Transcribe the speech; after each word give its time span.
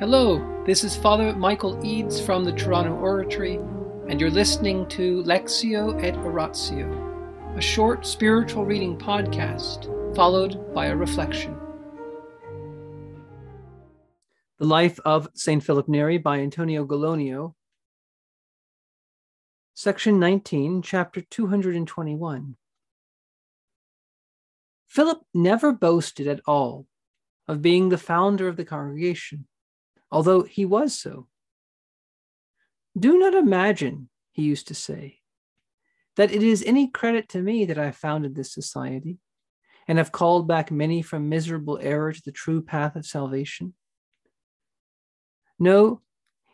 Hello, 0.00 0.64
this 0.66 0.82
is 0.82 0.96
Father 0.96 1.32
Michael 1.36 1.78
Eads 1.86 2.20
from 2.20 2.42
the 2.42 2.50
Toronto 2.50 2.96
Oratory, 2.96 3.60
and 4.08 4.20
you're 4.20 4.28
listening 4.28 4.88
to 4.88 5.22
Lectio 5.22 6.02
et 6.02 6.16
Oratio, 6.16 7.54
a 7.56 7.60
short 7.60 8.04
spiritual 8.04 8.64
reading 8.64 8.98
podcast 8.98 9.86
followed 10.16 10.74
by 10.74 10.86
a 10.86 10.96
reflection. 10.96 11.56
The 14.58 14.66
Life 14.66 14.98
of 15.04 15.28
St. 15.34 15.62
Philip 15.62 15.88
Neri 15.88 16.18
by 16.18 16.40
Antonio 16.40 16.84
Gallonio, 16.84 17.54
Section 19.74 20.18
19, 20.18 20.82
Chapter 20.82 21.20
221. 21.20 22.56
Philip 24.88 25.20
never 25.32 25.72
boasted 25.72 26.26
at 26.26 26.40
all 26.48 26.88
of 27.46 27.62
being 27.62 27.90
the 27.90 27.96
founder 27.96 28.48
of 28.48 28.56
the 28.56 28.64
congregation 28.64 29.46
although 30.14 30.44
he 30.44 30.64
was 30.64 30.96
so. 30.96 31.26
Do 32.96 33.18
not 33.18 33.34
imagine, 33.34 34.08
he 34.30 34.42
used 34.42 34.68
to 34.68 34.74
say, 34.74 35.18
that 36.14 36.30
it 36.30 36.40
is 36.40 36.62
any 36.62 36.86
credit 36.86 37.28
to 37.30 37.42
me 37.42 37.64
that 37.64 37.78
I 37.78 37.90
founded 37.90 38.36
this 38.36 38.54
society 38.54 39.18
and 39.88 39.98
have 39.98 40.12
called 40.12 40.46
back 40.46 40.70
many 40.70 41.02
from 41.02 41.28
miserable 41.28 41.80
error 41.82 42.12
to 42.12 42.22
the 42.24 42.30
true 42.30 42.62
path 42.62 42.94
of 42.94 43.04
salvation. 43.04 43.74
No, 45.58 46.00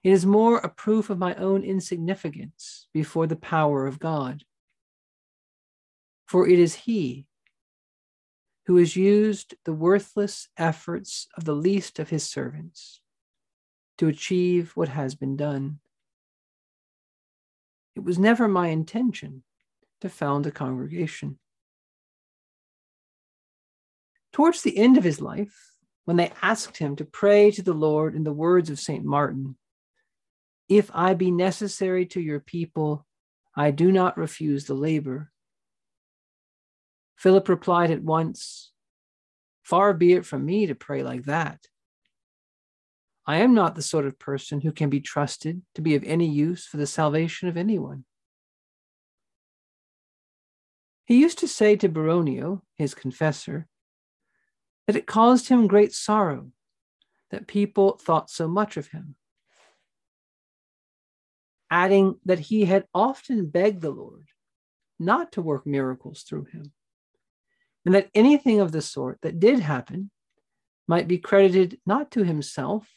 it 0.03 0.11
is 0.11 0.25
more 0.25 0.57
a 0.57 0.71
proof 0.71 1.11
of 1.11 1.19
my 1.19 1.35
own 1.35 1.63
insignificance 1.63 2.89
before 2.95 3.27
the 3.27 3.37
power 3.37 3.87
of 3.87 4.01
God. 4.01 4.43
For 6.27 6.49
it 6.49 6.59
is 6.59 6.75
He 6.75 7.27
who 8.67 8.77
has 8.77 8.97
used 8.97 9.55
the 9.67 9.75
worthless 9.75 10.49
efforts 10.57 11.29
of 11.37 11.45
the 11.45 11.55
least 11.55 11.99
of 11.99 12.09
His 12.09 12.25
servants 12.27 13.03
to 14.01 14.09
achieve 14.09 14.73
what 14.77 14.89
has 14.89 15.15
been 15.15 15.37
done. 15.37 15.79
It 17.95 18.03
was 18.03 18.19
never 18.19 18.49
my 18.49 18.69
intention 18.69 19.43
to 20.01 20.09
found 20.09 20.47
a 20.47 20.51
congregation. 20.51 21.39
Towards 24.33 24.63
the 24.63 24.79
end 24.79 24.97
of 24.97 25.05
his 25.05 25.21
life, 25.21 25.55
when 26.07 26.17
they 26.17 26.33
asked 26.41 26.79
him 26.79 26.97
to 26.97 27.05
pray 27.05 27.51
to 27.51 27.63
the 27.63 27.75
Lord 27.75 28.15
in 28.15 28.25
the 28.25 28.33
words 28.33 28.71
of 28.71 28.81
St. 28.81 29.05
Martin, 29.05 29.59
If 30.67 30.91
I 30.95 31.13
be 31.13 31.31
necessary 31.31 32.07
to 32.07 32.23
your 32.23 32.41
people, 32.41 33.07
I 33.55 33.71
do 33.71 33.93
not 33.93 34.17
refuse 34.17 34.65
the 34.65 34.73
labor. 34.73 35.31
Philip 37.17 37.51
replied 37.51 37.91
at 37.91 38.03
once, 38.03 38.73
Far 39.63 39.93
be 39.93 40.15
it 40.15 40.25
from 40.25 40.47
me 40.47 40.69
to 40.69 40.75
pray 40.75 41.03
like 41.03 41.25
that. 41.25 41.61
I 43.27 43.39
am 43.39 43.55
not 43.55 43.75
the 43.75 43.83
sort 43.83 44.07
of 44.07 44.19
person 44.19 44.61
who 44.61 44.73
can 44.73 44.91
be 44.91 45.01
trusted 45.01 45.63
to 45.75 45.83
be 45.83 45.95
of 45.95 46.05
any 46.05 46.29
use 46.29 46.67
for 46.67 46.79
the 46.79 46.87
salvation 46.87 47.49
of 47.49 47.57
anyone. 47.57 48.05
He 51.05 51.21
used 51.21 51.39
to 51.39 51.49
say 51.49 51.77
to 51.77 51.89
Baronio, 51.89 52.63
his 52.77 52.95
confessor, 52.95 53.67
that 54.87 54.97
it 54.97 55.07
caused 55.07 55.49
him 55.49 55.67
great 55.67 55.93
sorrow 55.93 56.51
that 57.31 57.47
people 57.47 57.99
thought 57.99 58.31
so 58.31 58.49
much 58.49 58.77
of 58.77 58.89
him, 58.89 59.15
adding 61.71 62.19
that 62.25 62.41
he 62.41 62.65
had 62.65 62.87
often 62.95 63.47
begged 63.47 63.81
the 63.81 63.91
Lord 63.91 64.27
not 64.99 65.33
to 65.33 65.43
work 65.43 65.67
miracles 65.67 66.23
through 66.23 66.45
him, 66.45 66.73
and 67.85 67.95
that 67.95 68.11
anything 68.15 68.61
of 68.61 68.73
the 68.73 68.83
sort 68.83 69.19
that 69.23 69.41
did 69.41 69.61
happen 69.61 70.11
might 70.89 71.09
be 71.09 71.19
credited 71.19 71.81
not 71.87 72.11
to 72.13 72.25
himself 72.25 72.89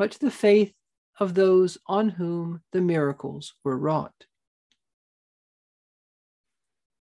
but 0.00 0.12
to 0.12 0.18
the 0.18 0.30
faith 0.30 0.72
of 1.18 1.34
those 1.34 1.76
on 1.86 2.08
whom 2.08 2.62
the 2.72 2.80
miracles 2.80 3.52
were 3.62 3.76
wrought. 3.76 4.24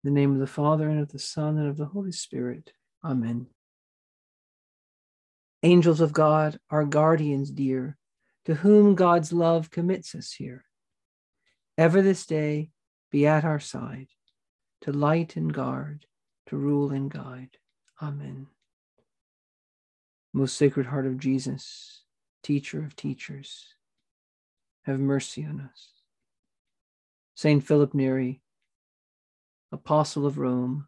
In 0.04 0.14
the 0.14 0.20
name 0.20 0.32
of 0.32 0.38
the 0.38 0.46
Father, 0.46 0.88
and 0.88 1.00
of 1.00 1.08
the 1.08 1.18
Son, 1.18 1.58
and 1.58 1.68
of 1.68 1.78
the 1.78 1.86
Holy 1.86 2.12
Spirit. 2.12 2.70
Amen. 3.04 3.48
Angels 5.64 6.00
of 6.00 6.12
God, 6.12 6.60
our 6.70 6.84
guardians 6.84 7.50
dear, 7.50 7.98
to 8.44 8.54
whom 8.54 8.94
God's 8.94 9.32
love 9.32 9.72
commits 9.72 10.14
us 10.14 10.30
here, 10.30 10.64
ever 11.76 12.02
this 12.02 12.24
day 12.24 12.70
be 13.10 13.26
at 13.26 13.44
our 13.44 13.58
side, 13.58 14.06
to 14.82 14.92
light 14.92 15.34
and 15.34 15.52
guard, 15.52 16.06
to 16.50 16.56
rule 16.56 16.92
and 16.92 17.10
guide. 17.10 17.56
Amen. 18.00 18.46
Most 20.32 20.56
Sacred 20.56 20.86
Heart 20.86 21.08
of 21.08 21.18
Jesus, 21.18 22.04
teacher 22.46 22.84
of 22.84 22.94
teachers, 22.94 23.74
have 24.84 25.00
mercy 25.00 25.44
on 25.44 25.60
us. 25.60 25.88
Saint 27.34 27.66
Philip 27.66 27.92
Neri, 27.92 28.40
Apostle 29.72 30.26
of 30.26 30.38
Rome, 30.38 30.86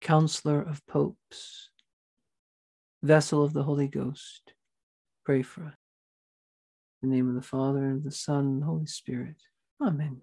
Counselor 0.00 0.62
of 0.62 0.86
Popes, 0.86 1.70
Vessel 3.02 3.42
of 3.42 3.52
the 3.52 3.64
Holy 3.64 3.88
Ghost, 3.88 4.54
pray 5.24 5.42
for 5.42 5.64
us. 5.64 5.74
In 7.02 7.10
the 7.10 7.16
name 7.16 7.28
of 7.28 7.34
the 7.34 7.42
Father, 7.42 7.84
and 7.84 8.04
the 8.04 8.12
Son, 8.12 8.46
and 8.46 8.62
the 8.62 8.66
Holy 8.66 8.86
Spirit. 8.86 9.42
Amen. 9.82 10.20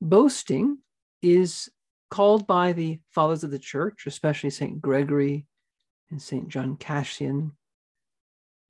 Boasting 0.00 0.78
is 1.20 1.68
called 2.10 2.46
by 2.46 2.72
the 2.72 3.00
fathers 3.10 3.44
of 3.44 3.50
the 3.50 3.58
church, 3.58 4.06
especially 4.06 4.50
St. 4.50 4.80
Gregory 4.80 5.46
and 6.10 6.20
St. 6.20 6.48
John 6.48 6.76
Cassian, 6.76 7.52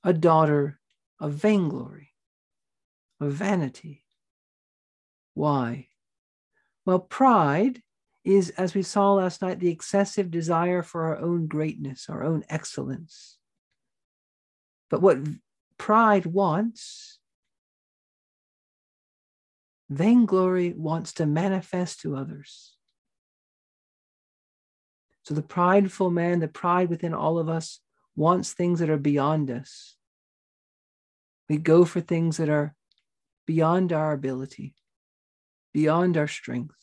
a 0.03 0.13
daughter 0.13 0.81
of 1.21 1.33
vainglory, 1.33 2.11
of 3.21 3.33
vanity. 3.33 4.05
Why? 5.35 5.89
Well, 6.87 7.01
pride 7.01 7.83
is, 8.25 8.51
as 8.51 8.75
we 8.75 8.83
saw 8.83 9.15
last 9.15 9.43
night, 9.43 9.61
the 9.61 9.71
excessive 9.71 10.31
desire 10.31 10.83
for 10.83 11.05
our 11.05 11.19
own 11.19 11.47
greatness, 11.47 12.09
our 12.09 12.25
own 12.25 12.45
excellence. 12.49 13.39
But 14.91 15.03
what 15.03 15.19
pride 15.77 16.27
wants, 16.27 17.19
vainglory 19.91 20.73
wants 20.73 21.13
to 21.15 21.27
manifest 21.27 22.01
to 22.01 22.17
others. 22.17 22.74
So 25.25 25.35
the 25.35 25.43
prideful 25.43 26.11
man, 26.11 26.41
the 26.41 26.49
pride 26.49 26.91
within 26.91 27.15
all 27.15 27.39
of 27.39 27.49
us, 27.49 27.81
wants 28.15 28.53
things 28.53 28.79
that 28.81 28.91
are 28.91 28.99
beyond 28.99 29.51
us. 29.51 29.97
We 31.49 31.57
go 31.57 31.85
for 31.85 32.01
things 32.01 32.37
that 32.37 32.49
are 32.49 32.75
beyond 33.47 33.93
our 33.93 34.13
ability, 34.13 34.75
beyond 35.73 36.17
our 36.17 36.29
strength, 36.29 36.77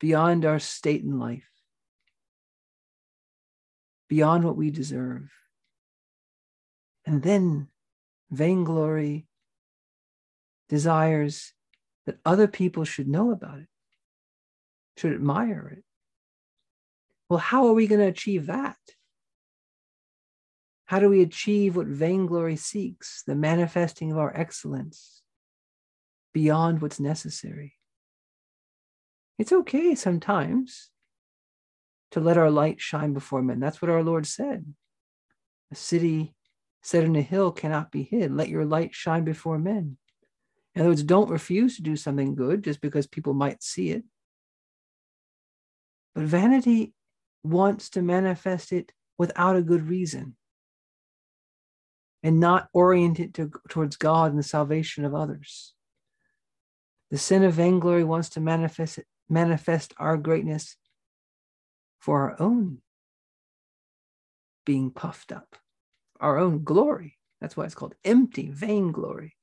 beyond 0.00 0.44
our 0.44 0.58
state 0.58 1.02
in 1.02 1.18
life, 1.18 1.48
beyond 4.08 4.44
what 4.44 4.56
we 4.56 4.70
deserve. 4.70 5.30
And 7.06 7.22
then 7.22 7.68
vainglory 8.30 9.26
desires 10.68 11.52
that 12.06 12.18
other 12.24 12.48
people 12.48 12.84
should 12.84 13.08
know 13.08 13.30
about 13.30 13.58
it, 13.58 13.68
should 14.96 15.12
admire 15.12 15.68
it. 15.76 15.84
Well, 17.28 17.38
how 17.38 17.66
are 17.66 17.72
we 17.72 17.86
going 17.86 18.00
to 18.00 18.06
achieve 18.06 18.46
that? 18.46 18.76
How 20.86 20.98
do 20.98 21.08
we 21.08 21.22
achieve 21.22 21.76
what 21.76 21.86
vainglory 21.86 22.56
seeks, 22.56 23.22
the 23.26 23.34
manifesting 23.34 24.12
of 24.12 24.18
our 24.18 24.34
excellence 24.36 25.22
beyond 26.32 26.82
what's 26.82 27.00
necessary? 27.00 27.74
It's 29.38 29.52
okay 29.52 29.94
sometimes 29.94 30.90
to 32.10 32.20
let 32.20 32.36
our 32.36 32.50
light 32.50 32.80
shine 32.80 33.12
before 33.12 33.42
men. 33.42 33.58
That's 33.58 33.82
what 33.82 33.90
our 33.90 34.02
Lord 34.02 34.26
said. 34.26 34.72
A 35.72 35.74
city 35.74 36.34
set 36.82 37.04
on 37.04 37.16
a 37.16 37.22
hill 37.22 37.50
cannot 37.50 37.90
be 37.90 38.02
hid. 38.02 38.30
Let 38.30 38.50
your 38.50 38.64
light 38.64 38.94
shine 38.94 39.24
before 39.24 39.58
men. 39.58 39.96
In 40.74 40.82
other 40.82 40.90
words, 40.90 41.02
don't 41.02 41.30
refuse 41.30 41.76
to 41.76 41.82
do 41.82 41.96
something 41.96 42.34
good 42.34 42.62
just 42.62 42.80
because 42.80 43.06
people 43.06 43.32
might 43.32 43.62
see 43.62 43.90
it. 43.90 44.04
But 46.14 46.24
vanity 46.24 46.92
wants 47.44 47.90
to 47.90 48.02
manifest 48.02 48.72
it 48.72 48.92
without 49.18 49.56
a 49.56 49.62
good 49.62 49.88
reason 49.88 50.34
and 52.22 52.40
not 52.40 52.68
oriented 52.72 53.34
to, 53.34 53.52
towards 53.68 53.96
God 53.96 54.30
and 54.30 54.38
the 54.38 54.42
salvation 54.42 55.04
of 55.04 55.14
others. 55.14 55.74
The 57.10 57.18
sin 57.18 57.44
of 57.44 57.52
vainglory 57.52 58.02
wants 58.02 58.30
to 58.30 58.40
manifest, 58.40 58.98
manifest 59.28 59.92
our 59.98 60.16
greatness 60.16 60.76
for 62.00 62.22
our 62.22 62.40
own 62.40 62.78
being 64.64 64.90
puffed 64.90 65.30
up, 65.30 65.56
our 66.18 66.38
own 66.38 66.64
glory. 66.64 67.18
That's 67.40 67.56
why 67.56 67.64
it's 67.66 67.74
called 67.74 67.94
empty 68.04 68.50
vainglory, 68.50 69.36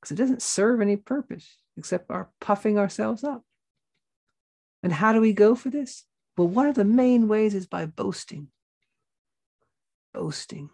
because 0.00 0.12
it 0.12 0.16
doesn't 0.16 0.42
serve 0.42 0.80
any 0.80 0.96
purpose 0.96 1.58
except 1.76 2.10
our 2.10 2.30
puffing 2.40 2.78
ourselves 2.78 3.24
up. 3.24 3.42
And 4.84 4.92
how 4.92 5.12
do 5.12 5.20
we 5.20 5.32
go 5.32 5.56
for 5.56 5.70
this? 5.70 6.04
Well, 6.36 6.48
one 6.48 6.66
of 6.66 6.74
the 6.74 6.84
main 6.84 7.28
ways 7.28 7.54
is 7.54 7.66
by 7.66 7.86
boasting. 7.86 8.48
Boasting. 10.14 10.70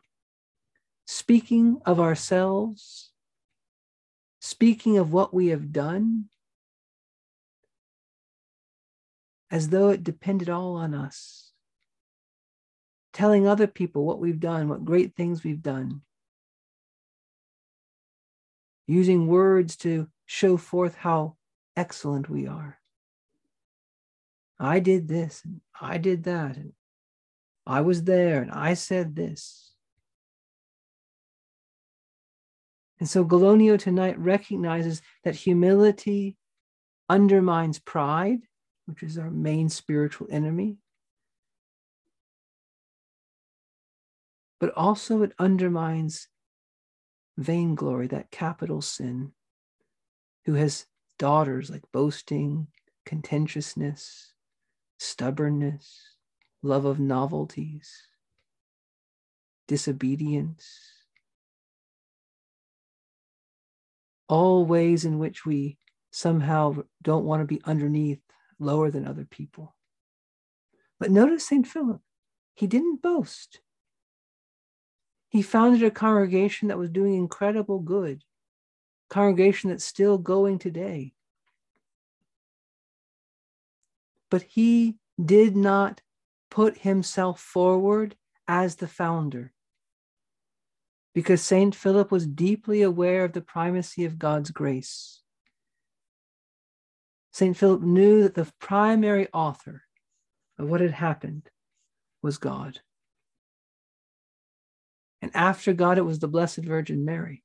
Speaking 1.06 1.80
of 1.86 1.98
ourselves, 2.00 3.12
speaking 4.40 4.98
of 4.98 5.12
what 5.12 5.32
we 5.34 5.48
have 5.48 5.72
done, 5.72 6.28
as 9.50 9.70
though 9.70 9.88
it 9.88 10.04
depended 10.04 10.48
all 10.48 10.76
on 10.76 10.94
us. 10.94 11.52
Telling 13.12 13.48
other 13.48 13.66
people 13.66 14.04
what 14.04 14.20
we've 14.20 14.40
done, 14.40 14.68
what 14.68 14.84
great 14.84 15.16
things 15.16 15.42
we've 15.42 15.62
done. 15.62 16.02
Using 18.86 19.26
words 19.26 19.76
to 19.76 20.08
show 20.26 20.56
forth 20.56 20.94
how 20.96 21.36
excellent 21.76 22.28
we 22.28 22.46
are. 22.46 22.77
I 24.60 24.80
did 24.80 25.08
this 25.08 25.42
and 25.44 25.60
I 25.80 25.98
did 25.98 26.24
that 26.24 26.56
and 26.56 26.72
I 27.66 27.82
was 27.82 28.04
there 28.04 28.42
and 28.42 28.50
I 28.50 28.74
said 28.74 29.14
this. 29.14 29.72
And 32.98 33.08
so 33.08 33.24
Gallonio 33.24 33.78
tonight 33.78 34.18
recognizes 34.18 35.02
that 35.22 35.36
humility 35.36 36.36
undermines 37.08 37.78
pride, 37.78 38.40
which 38.86 39.02
is 39.02 39.18
our 39.18 39.30
main 39.30 39.68
spiritual 39.68 40.26
enemy. 40.30 40.78
But 44.58 44.72
also 44.76 45.22
it 45.22 45.32
undermines 45.38 46.26
vainglory, 47.36 48.08
that 48.08 48.32
capital 48.32 48.82
sin, 48.82 49.32
who 50.46 50.54
has 50.54 50.86
daughters 51.18 51.70
like 51.70 51.84
boasting, 51.92 52.66
contentiousness, 53.06 54.32
stubbornness, 54.98 56.16
love 56.62 56.84
of 56.84 56.98
novelties, 56.98 58.08
disobedience, 59.66 60.68
all 64.28 64.66
ways 64.66 65.04
in 65.04 65.18
which 65.18 65.46
we 65.46 65.78
somehow 66.10 66.76
don't 67.02 67.24
want 67.24 67.40
to 67.40 67.46
be 67.46 67.60
underneath, 67.64 68.20
lower 68.58 68.90
than 68.90 69.06
other 69.06 69.24
people. 69.24 69.74
But 70.98 71.10
notice 71.12 71.46
St. 71.46 71.66
Philip, 71.66 72.00
he 72.54 72.66
didn't 72.66 73.02
boast. 73.02 73.60
He 75.28 75.42
founded 75.42 75.82
a 75.84 75.90
congregation 75.90 76.68
that 76.68 76.78
was 76.78 76.90
doing 76.90 77.14
incredible 77.14 77.78
good, 77.78 78.24
congregation 79.08 79.70
that's 79.70 79.84
still 79.84 80.18
going 80.18 80.58
today. 80.58 81.12
But 84.30 84.42
he 84.42 84.96
did 85.22 85.56
not 85.56 86.02
put 86.50 86.78
himself 86.78 87.40
forward 87.40 88.16
as 88.46 88.76
the 88.76 88.88
founder 88.88 89.52
because 91.14 91.42
St. 91.42 91.74
Philip 91.74 92.12
was 92.12 92.26
deeply 92.26 92.82
aware 92.82 93.24
of 93.24 93.32
the 93.32 93.40
primacy 93.40 94.04
of 94.04 94.18
God's 94.18 94.52
grace. 94.52 95.20
St. 97.32 97.56
Philip 97.56 97.82
knew 97.82 98.22
that 98.22 98.34
the 98.34 98.50
primary 98.60 99.28
author 99.32 99.82
of 100.58 100.68
what 100.68 100.80
had 100.80 100.92
happened 100.92 101.50
was 102.22 102.38
God. 102.38 102.80
And 105.20 105.30
after 105.34 105.72
God, 105.72 105.98
it 105.98 106.04
was 106.04 106.20
the 106.20 106.28
Blessed 106.28 106.58
Virgin 106.58 107.04
Mary. 107.04 107.42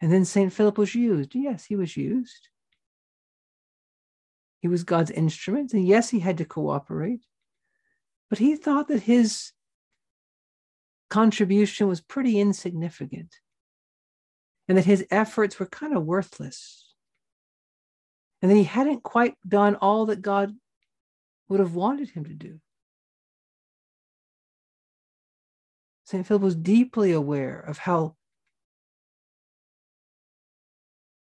And 0.00 0.12
then 0.12 0.24
St. 0.24 0.52
Philip 0.52 0.78
was 0.78 0.94
used. 0.94 1.34
Yes, 1.34 1.64
he 1.64 1.74
was 1.74 1.96
used. 1.96 2.48
He 4.60 4.68
was 4.68 4.84
God's 4.84 5.10
instrument. 5.10 5.72
And 5.72 5.86
yes, 5.86 6.10
he 6.10 6.20
had 6.20 6.38
to 6.38 6.44
cooperate. 6.44 7.24
But 8.28 8.38
he 8.38 8.56
thought 8.56 8.88
that 8.88 9.02
his 9.02 9.52
contribution 11.08 11.86
was 11.86 12.00
pretty 12.00 12.40
insignificant 12.40 13.36
and 14.68 14.76
that 14.76 14.84
his 14.84 15.06
efforts 15.10 15.58
were 15.58 15.66
kind 15.66 15.96
of 15.96 16.04
worthless. 16.04 16.94
And 18.42 18.50
that 18.50 18.56
he 18.56 18.64
hadn't 18.64 19.02
quite 19.02 19.34
done 19.46 19.76
all 19.76 20.06
that 20.06 20.22
God 20.22 20.52
would 21.48 21.60
have 21.60 21.74
wanted 21.74 22.10
him 22.10 22.24
to 22.24 22.34
do. 22.34 22.60
St. 26.04 26.26
Philip 26.26 26.42
was 26.42 26.54
deeply 26.54 27.12
aware 27.12 27.58
of 27.58 27.78
how 27.78 28.14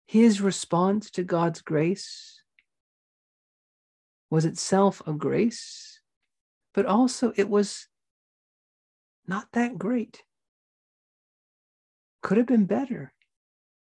his 0.06 0.40
response 0.40 1.10
to 1.10 1.24
God's 1.24 1.60
grace 1.60 2.42
was 4.30 4.44
itself 4.44 5.02
a 5.06 5.12
grace, 5.12 6.00
but 6.72 6.86
also 6.86 7.32
it 7.36 7.48
was 7.48 7.88
not 9.26 9.46
that 9.52 9.78
great. 9.78 10.22
Could 12.22 12.38
have 12.38 12.46
been 12.46 12.66
better, 12.66 13.12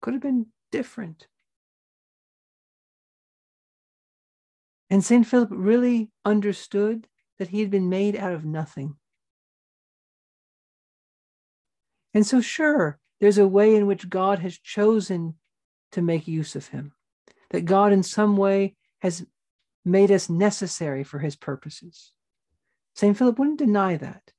could 0.01 0.15
have 0.15 0.23
been 0.23 0.47
different. 0.71 1.27
And 4.91 5.05
St. 5.05 5.27
Philip 5.27 5.49
really 5.51 6.11
understood 6.25 7.09
that 7.39 7.49
he 7.49 7.61
had 7.61 7.71
been 7.71 7.89
made 7.89 8.17
out 8.17 8.33
of 8.33 8.45
nothing. 8.45 8.97
And 12.15 12.27
so, 12.27 12.41
sure, 12.41 12.99
there's 13.21 13.39
a 13.39 13.49
way 13.49 13.75
in 13.75 13.87
which 13.87 14.09
God 14.09 14.39
has 14.39 14.59
chosen 14.59 15.35
to 15.93 16.03
make 16.03 16.29
use 16.29 16.57
of 16.57 16.69
him, 16.69 16.93
that 17.51 17.65
God 17.65 17.93
in 17.93 18.03
some 18.03 18.37
way 18.37 18.75
has 19.01 19.27
made 19.87 20.11
us 20.11 20.29
necessary 20.29 21.05
for 21.05 21.21
his 21.21 21.37
purposes. 21.37 22.13
St. 22.95 23.17
Philip 23.17 23.39
wouldn't 23.39 23.59
deny 23.59 23.97
that. 23.97 24.33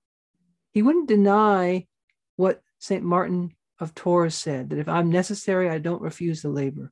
He 0.72 0.82
wouldn't 0.82 1.08
deny 1.08 1.88
what 2.36 2.62
St. 2.80 3.04
Martin 3.04 3.56
of 3.80 3.96
Tours 3.96 4.36
said 4.36 4.70
that 4.70 4.80
if 4.80 4.88
I'm 4.88 5.12
necessary, 5.12 5.70
I 5.70 5.78
don't 5.78 6.02
refuse 6.02 6.42
the 6.42 6.50
labor. 6.50 6.92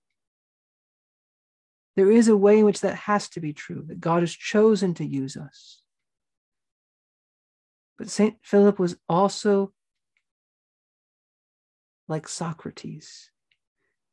There 1.96 2.12
is 2.12 2.28
a 2.28 2.38
way 2.38 2.60
in 2.60 2.66
which 2.66 2.82
that 2.82 2.96
has 2.96 3.30
to 3.30 3.40
be 3.40 3.54
true, 3.54 3.84
that 3.88 4.00
God 4.00 4.22
has 4.22 4.34
chosen 4.34 4.94
to 4.96 5.06
use 5.06 5.38
us. 5.38 5.82
But 7.98 8.10
St. 8.10 8.38
Philip 8.42 8.78
was 8.78 8.98
also 9.08 9.74
like 12.08 12.28
Socrates. 12.28 13.32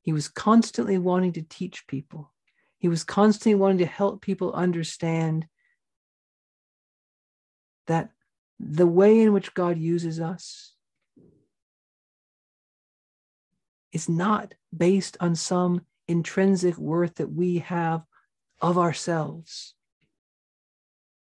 He 0.00 0.12
was 0.12 0.29
constantly 0.29 0.99
wanting 0.99 1.33
to 1.35 1.43
teach 1.43 1.87
people. 1.87 2.31
He 2.82 2.88
was 2.88 3.05
constantly 3.05 3.55
wanting 3.55 3.79
to 3.79 3.87
help 3.87 4.23
people 4.23 4.52
understand 4.55 5.46
that 7.86 8.10
the 8.58 8.89
way 8.89 9.20
in 9.20 9.32
which 9.32 9.55
God 9.55 9.79
uses 9.79 10.19
us 10.19 10.74
is 13.93 14.08
not 14.08 14.55
based 14.77 15.17
on 15.20 15.36
some 15.36 15.82
intrinsic 16.08 16.77
worth 16.77 17.15
that 17.15 17.31
we 17.31 17.58
have 17.58 18.03
of 18.60 18.77
ourselves. 18.79 19.74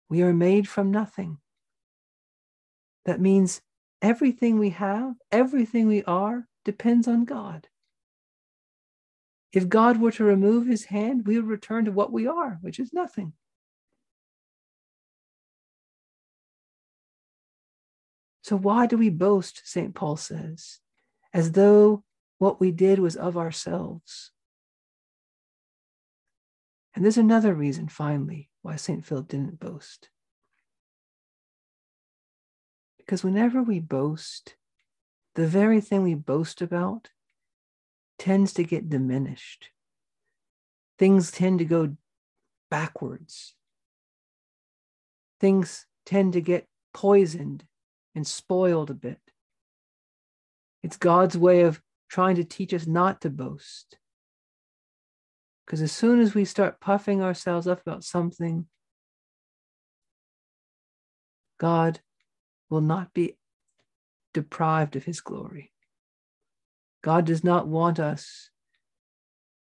We 0.08 0.22
are 0.22 0.34
made 0.34 0.70
from 0.70 0.92
nothing. 0.92 1.40
That 3.04 3.20
means 3.20 3.62
everything 4.02 4.60
we 4.60 4.70
have, 4.70 5.16
everything 5.30 5.88
we 5.88 6.06
are, 6.06 6.48
depends 6.64 7.06
on 7.06 7.26
God. 7.26 7.68
If 9.54 9.70
God 9.70 10.02
were 10.02 10.12
to 10.14 10.24
remove 10.24 10.66
his 10.66 10.86
hand, 10.86 11.28
we 11.28 11.36
would 11.38 11.48
return 11.48 11.86
to 11.86 11.92
what 11.92 12.12
we 12.12 12.26
are, 12.26 12.58
which 12.62 12.80
is 12.80 12.92
nothing. 12.92 13.34
So, 18.42 18.58
why 18.58 18.88
do 18.88 18.98
we 18.98 19.10
boast, 19.10 19.62
St. 19.64 19.94
Paul 19.94 20.18
says, 20.18 20.80
as 21.34 21.52
though 21.52 22.04
what 22.40 22.60
we 22.60 22.72
did 22.72 23.00
was 23.00 23.16
of 23.16 23.38
ourselves? 23.38 24.32
And 26.96 27.06
there's 27.06 27.18
another 27.18 27.54
reason, 27.54 27.88
finally, 27.88 28.50
why 28.64 28.76
St. 28.76 29.06
Philip 29.06 29.28
didn't 29.28 29.60
boast. 29.60 30.10
Because 32.98 33.24
whenever 33.24 33.62
we 33.62 33.80
boast, 33.80 34.56
the 35.36 35.48
very 35.48 35.80
thing 35.80 36.04
we 36.04 36.16
boast 36.16 36.62
about 36.62 37.10
tends 38.18 38.54
to 38.54 38.64
get 38.64 38.90
diminished. 38.90 39.70
Things 40.98 41.32
tend 41.32 41.60
to 41.60 41.66
go 41.66 41.96
backwards. 42.70 43.56
Things 45.40 45.86
tend 46.06 46.34
to 46.34 46.42
get 46.42 46.68
poisoned 46.94 47.66
and 48.16 48.26
spoiled 48.26 48.90
a 48.90 48.94
bit. 48.94 49.20
It's 50.84 50.98
God's 50.98 51.38
way 51.38 51.62
of 51.62 51.82
trying 52.10 52.36
to 52.36 52.44
teach 52.44 52.74
us 52.74 52.88
not 52.88 53.22
to 53.22 53.30
boast. 53.30 53.98
Because 55.66 55.82
as 55.82 55.92
soon 55.92 56.20
as 56.20 56.34
we 56.34 56.46
start 56.46 56.80
puffing 56.80 57.22
ourselves 57.22 57.68
up 57.68 57.82
about 57.82 58.04
something, 58.04 58.68
God 61.60 62.00
will 62.70 62.82
not 62.82 63.14
be 63.14 63.38
deprived 64.34 64.96
of 64.96 65.04
his 65.04 65.22
glory. 65.22 65.73
God 67.04 67.26
does 67.26 67.44
not 67.44 67.68
want 67.68 68.00
us 68.00 68.50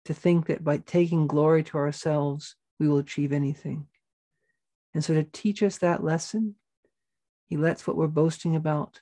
to 0.06 0.14
think 0.14 0.48
that 0.48 0.64
by 0.64 0.78
taking 0.78 1.28
glory 1.28 1.64
to 1.64 1.78
ourselves, 1.78 2.56
we 2.80 2.88
will 2.88 2.98
achieve 2.98 3.32
anything. 3.32 3.86
And 4.94 5.04
so, 5.06 5.14
to 5.14 5.24
teach 5.24 5.62
us 5.62 5.78
that 5.78 6.04
lesson, 6.04 6.56
he 7.46 7.56
lets 7.56 7.86
what 7.86 7.96
we're 7.96 8.08
boasting 8.08 8.56
about 8.56 9.02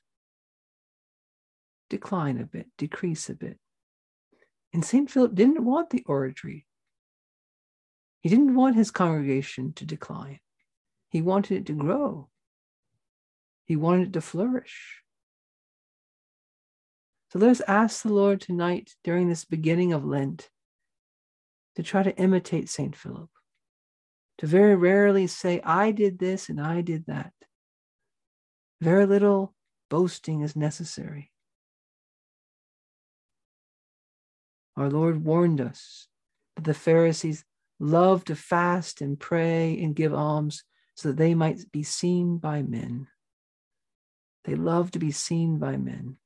decline 1.89 2.38
a 2.38 2.46
bit, 2.46 2.67
decrease 2.77 3.29
a 3.29 3.34
bit. 3.34 3.57
And 4.74 4.84
St. 4.84 5.10
Philip 5.10 5.34
didn't 5.34 5.63
want 5.63 5.89
the 5.89 6.03
oratory, 6.05 6.67
he 8.19 8.27
didn't 8.27 8.55
want 8.55 8.75
his 8.75 8.91
congregation 8.91 9.72
to 9.74 9.86
decline, 9.86 10.41
he 11.10 11.22
wanted 11.22 11.60
it 11.60 11.65
to 11.67 11.74
grow, 11.74 12.27
he 13.63 13.77
wanted 13.77 14.10
it 14.10 14.13
to 14.13 14.22
flourish. 14.22 15.03
Let 17.38 17.51
us 17.51 17.62
ask 17.67 18.01
the 18.01 18.12
Lord 18.12 18.41
tonight 18.41 18.96
during 19.03 19.29
this 19.29 19.46
beginning 19.46 19.94
of 19.94 20.03
Lent 20.03 20.50
to 21.75 21.84
try 21.84 22.01
to 22.01 22.17
imitate 22.17 22.67
St. 22.67 22.96
Philip, 22.96 23.29
to 24.39 24.48
very 24.48 24.75
rarely 24.75 25.27
say, 25.27 25.62
I 25.62 25.91
did 25.91 26.17
this 26.17 26.50
and 26.50 26.60
I 26.60 26.82
did 26.82 27.06
that. 27.06 27.34
Very 28.82 29.06
little 29.06 29.53
boasting 29.88 30.41
is 30.41 30.56
necessary. 30.56 31.32
Our 34.75 34.89
Lord 34.89 35.24
warned 35.24 35.62
us 35.62 36.08
that 36.56 36.65
the 36.65 36.74
Pharisees 36.74 37.46
loved 37.79 38.25
to 38.27 38.36
fast 38.36 39.00
and 39.00 39.20
pray 39.20 39.79
and 39.79 39.96
give 39.96 40.12
alms 40.12 40.63
so 40.96 41.10
that 41.10 41.17
they 41.17 41.36
might 41.36 41.72
be 41.72 41.84
seen 41.84 42.39
by 42.39 42.63
men. 42.63 43.10
They 44.46 44.56
love 44.56 44.89
to 44.91 45.00
be 45.00 45.12
seen 45.12 45.60
by 45.60 45.77
men. 45.77 46.17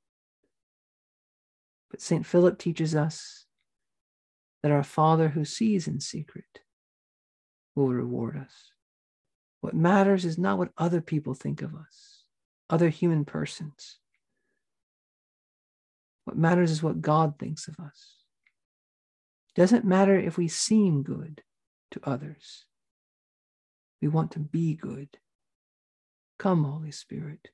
But 1.91 2.01
St. 2.01 2.25
Philip 2.25 2.57
teaches 2.57 2.95
us 2.95 3.45
that 4.63 4.71
our 4.71 4.83
Father 4.83 5.29
who 5.29 5.43
sees 5.43 5.87
in 5.87 5.99
secret 5.99 6.61
will 7.75 7.89
reward 7.89 8.37
us. 8.37 8.71
What 9.59 9.75
matters 9.75 10.25
is 10.25 10.37
not 10.37 10.57
what 10.57 10.71
other 10.77 11.01
people 11.01 11.33
think 11.33 11.61
of 11.61 11.75
us, 11.75 12.23
other 12.69 12.89
human 12.89 13.25
persons. 13.25 13.99
What 16.23 16.37
matters 16.37 16.71
is 16.71 16.81
what 16.81 17.01
God 17.01 17.37
thinks 17.37 17.67
of 17.67 17.79
us. 17.79 18.15
It 19.49 19.59
Doesn't 19.59 19.85
matter 19.85 20.17
if 20.17 20.37
we 20.37 20.47
seem 20.47 21.03
good 21.03 21.43
to 21.91 21.99
others. 22.03 22.65
We 24.01 24.07
want 24.07 24.31
to 24.31 24.39
be 24.39 24.75
good. 24.75 25.09
Come, 26.39 26.63
Holy 26.63 26.91
Spirit. 26.91 27.49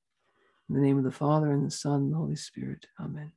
In 0.69 0.75
the 0.75 0.81
name 0.81 0.97
of 0.97 1.03
the 1.03 1.11
Father, 1.11 1.51
and 1.51 1.65
the 1.65 1.71
Son, 1.71 2.03
and 2.03 2.13
the 2.13 2.17
Holy 2.17 2.35
Spirit. 2.35 2.85
Amen. 2.99 3.31